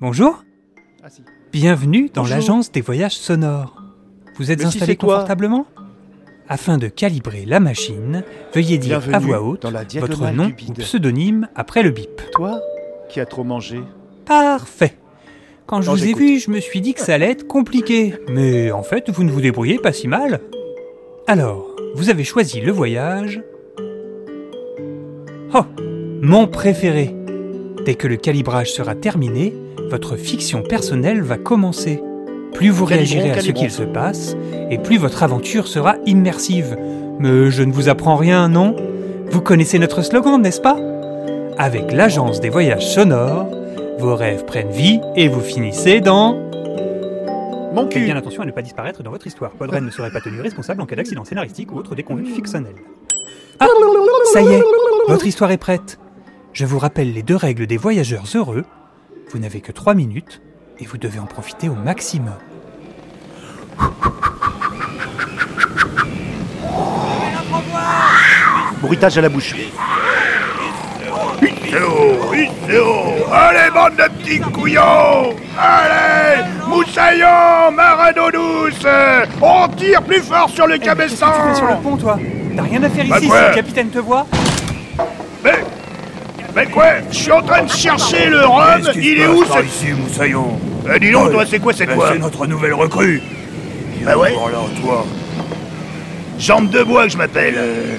[0.00, 0.44] Bonjour,
[1.02, 1.22] Ah si.
[1.52, 3.82] bienvenue dans l'agence des voyages sonores.
[4.36, 5.66] Vous êtes Mais installé confortablement?
[6.48, 10.72] Afin de calibrer la machine, veuillez dire à voix haute dans la votre nom ou
[10.72, 12.22] pseudonyme après le bip.
[12.32, 12.60] Toi
[13.08, 13.80] qui as trop mangé.
[14.24, 14.96] Parfait.
[15.66, 18.14] Quand je Non, vous ai vu, je me suis dit que ça allait être compliqué.
[18.30, 20.40] Mais en fait, vous ne vous débrouillez pas si mal.
[21.26, 23.42] Alors, vous avez choisi le voyage.
[25.54, 25.64] Oh,
[26.22, 27.14] mon préféré.
[27.88, 29.54] Dès que le calibrage sera terminé,
[29.88, 32.02] votre fiction personnelle va commencer.
[32.52, 34.36] Plus vous Calibrons, réagirez à ce qu'il se passe,
[34.70, 36.76] et plus votre aventure sera immersive.
[37.18, 38.76] Mais je ne vous apprends rien, non?
[39.30, 40.76] Vous connaissez notre slogan, n'est-ce pas?
[41.56, 43.48] Avec l'agence des voyages sonores,
[43.98, 46.34] vos rêves prennent vie et vous finissez dans...
[47.72, 49.52] Mon Faites bien attention à ne pas disparaître dans votre histoire.
[49.52, 52.76] Podren ne serait pas tenu responsable en cas d'accident scénaristique ou autre déconvenue fictionnelle.
[53.60, 53.66] Ah
[54.34, 54.62] Ça y est,
[55.08, 55.98] votre histoire est prête.
[56.58, 58.64] Je vous rappelle les deux règles des voyageurs heureux.
[59.30, 60.42] Vous n'avez que trois minutes
[60.80, 62.34] et vous devez en profiter au maximum.
[68.82, 69.54] Bruitage à la bouche.
[71.38, 72.18] Théo
[73.32, 78.84] Allez, bande de petits couillons Allez Moussaillon, marin d'eau douce
[79.40, 82.18] On tire plus fort sur le cabestan Qu'est-ce que tu fais sur le pont, toi?
[82.56, 84.26] T'as rien à faire Bah ici si le capitaine te voit
[85.44, 85.62] Mais...
[86.58, 89.64] Mais quoi Je suis en train de chercher le rhum, il est où ce...
[89.64, 90.58] ici, Moussaillon?
[90.92, 93.22] Eh, dis donc, toi, c'est quoi cette Ben, voix C'est notre nouvelle recrue
[94.04, 95.06] Bah ouais, Voilà, toi,
[96.36, 97.54] jambe de bois que je m'appelle.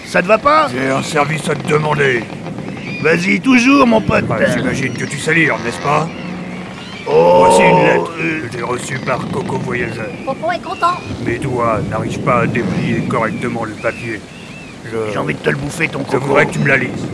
[0.05, 0.67] Ça te va pas?
[0.73, 2.21] j'ai un service à te demander.
[3.01, 4.25] Vas-y, toujours, mon pote.
[4.25, 6.09] Bah, J'imagine que tu sais lire, n'est-ce pas?
[7.07, 10.09] Oh Voici une lettre euh, que j'ai reçue par Coco Voyageur.
[10.25, 10.97] Popo est content.
[11.25, 14.19] Mes doigts n'arrivent pas à déplier correctement le papier.
[14.85, 16.25] Je, J'ai envie de te le bouffer, ton je coco.
[16.25, 17.07] voudrais que tu me la lises.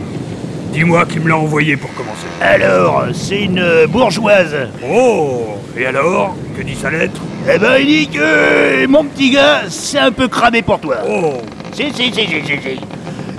[0.76, 2.26] Dis-moi qui me l'a envoyé pour commencer.
[2.38, 4.54] Alors, c'est une euh, bourgeoise.
[4.86, 7.18] Oh Et alors Que dit sa lettre?
[7.50, 10.96] Eh ben, il dit que euh, mon petit gars, c'est un peu cramé pour toi.
[11.08, 11.40] Oh
[11.72, 12.80] Si, si, si, si, si, si.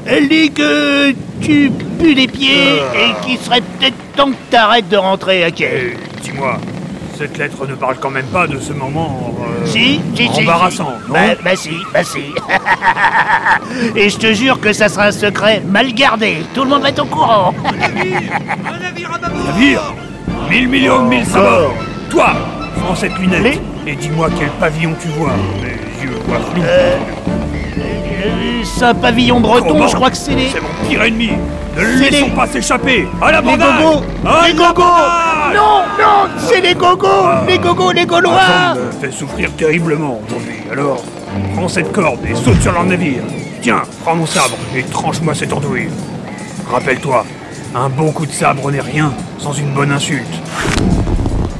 [0.07, 2.97] Elle dit que tu pues des pieds Ah.
[2.97, 5.65] et qu'il serait peut-être temps que t'arrêtes de rentrer à quai.
[5.65, 6.57] Et dis-moi,
[7.17, 9.33] cette lettre ne parle quand même pas de ce moment...
[9.41, 10.41] euh, Si, si, si.
[10.41, 11.07] Embarrassant, si.
[11.07, 12.19] non bah, bah si, bah si.
[13.95, 16.37] et je te jure que ça sera un secret mal gardé.
[16.53, 17.53] Tout le monde va être au courant.
[19.45, 19.81] Navire
[20.49, 21.73] Mille millions de mille sabords
[22.09, 22.33] Toi
[22.83, 25.31] Prends cette lunette Les- et dis-moi quel pavillon tu vois.
[25.61, 26.61] Mes yeux voient flou.
[26.65, 26.97] Euh,
[28.63, 30.49] c'est un pavillon breton, Comment je crois que c'est les...
[30.49, 31.31] C'est mon pire ennemi.
[31.77, 33.07] Ne le laissons les- pas s'échapper.
[33.21, 34.03] À la Les gogos.
[34.25, 34.83] À Les la gogos
[35.53, 37.07] Non, non, c'est les gogos.
[37.47, 38.39] Les gogos, les gaulois.
[38.75, 40.55] Jambe me fait souffrir terriblement aujourd'hui.
[40.71, 41.03] Alors,
[41.55, 43.21] prends cette corde et saute sur leur navire.
[43.61, 45.89] Tiens, prends mon sabre et tranche-moi cette andouille.
[46.71, 47.25] Rappelle-toi,
[47.75, 50.25] un bon coup de sabre n'est rien sans une bonne insulte.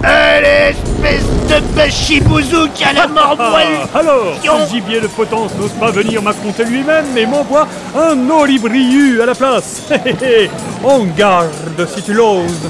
[0.07, 5.71] Allez, espèce de bachibouzou qui a la mort poilue Alors, ce gibier de potence n'ose
[5.71, 9.83] pas venir m'affronter lui-même, mais m'envoie un olibriu à la place.
[9.91, 10.51] Hé, hé, hé.
[10.83, 12.69] En garde si tu l'oses.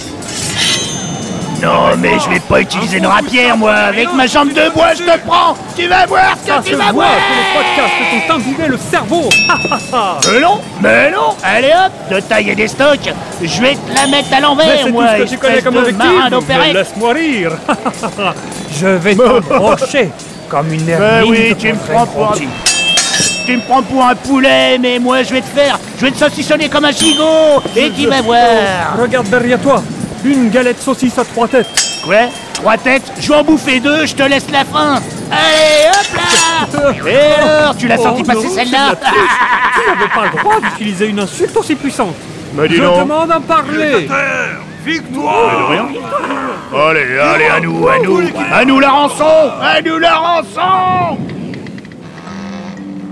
[1.62, 3.72] Non, mais je vais pas utiliser une rapière, moi.
[3.74, 5.56] Avec ma jambe de bois, je te prends.
[5.76, 7.10] Tu vas voir ce Ça que se tu vas voit voir.
[7.16, 9.30] que les podcasts t'ont imbibé le cerveau.
[10.32, 13.12] Mais non, mais non Allez hop, de tailler des stocks.
[13.42, 15.54] Je vais te la mettre à Mais l'envers, c'est tout moi ce que tu connais
[15.58, 16.06] espèce comme de objectif.
[16.06, 17.52] marin Mais d'opérette Laisse-moi rire.
[18.80, 20.10] Je vais te brocher
[20.50, 22.36] comme une Bah hermine oui, tu me prends pour un...
[23.46, 25.80] Tu me prends pour un poulet, mais moi je vais te faire...
[26.00, 27.64] Je vais te saucissonner comme un gigot.
[27.76, 28.38] Et tu vas voir.
[29.02, 29.82] Regarde derrière toi.
[30.26, 31.68] Une galette saucisse à trois têtes.
[32.04, 32.28] Quoi?
[32.54, 33.12] Trois têtes?
[33.20, 35.00] Je vais en bouffer deux, je te laisse la fin
[35.32, 38.96] Allez, hop là Et alors, tu l'as senti Oh passer celle-là?
[38.96, 42.16] Tu n'avais pas le droit d'utiliser une insulte aussi puissante.
[42.56, 44.08] Mais Je demande à parler.
[44.86, 45.72] Victoire
[46.74, 48.22] Allez, allez, à nous, à nous
[48.54, 51.18] À nous la rançon À nous la rançon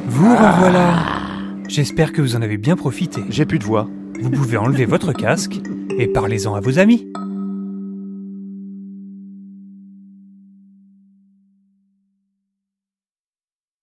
[0.07, 0.93] Vous revoilà.
[1.67, 3.23] J'espère que vous en avez bien profité.
[3.29, 3.87] J'ai plus de voix.
[4.21, 5.59] Vous pouvez enlever votre casque
[5.97, 7.07] et parlez-en à vos amis.